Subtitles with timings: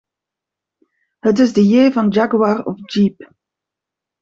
[1.19, 3.31] Het is de J van Jaguar of Jeep.